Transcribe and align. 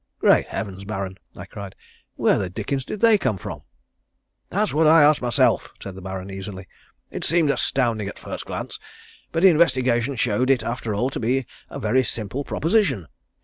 "Great 0.17 0.47
Heavens, 0.47 0.83
Baron," 0.83 1.19
I 1.35 1.45
cried. 1.45 1.75
"Where 2.15 2.39
the 2.39 2.49
dickens 2.49 2.83
did 2.85 3.01
they 3.01 3.19
come 3.19 3.37
from?" 3.37 3.61
"That's 4.49 4.73
what 4.73 4.87
I 4.87 5.03
asked 5.03 5.21
myself," 5.21 5.69
said 5.79 5.93
the 5.93 6.01
Baron 6.01 6.31
easily. 6.31 6.67
"It 7.11 7.23
seemed 7.23 7.51
astounding 7.51 8.07
at 8.07 8.17
first 8.17 8.47
glance, 8.47 8.79
but 9.31 9.43
investigation 9.43 10.15
showed 10.15 10.49
it 10.49 10.63
after 10.63 10.95
all 10.95 11.11
to 11.11 11.19
be 11.19 11.45
a 11.69 11.77
very 11.79 12.03
simple 12.03 12.43
proposition. 12.43 13.09